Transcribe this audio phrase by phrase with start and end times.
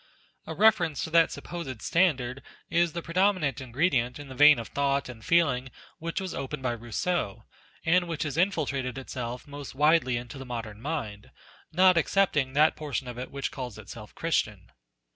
[0.47, 5.05] A reference to that supposed standard is the predominant ingredient in the vein of thought
[5.05, 7.43] JT o o and feeling which was opened by Eousseau,
[7.85, 11.29] and which has infiltrated itself most widely into the modern mind,
[11.71, 14.71] not excepting that portion of it which calls itself Christian.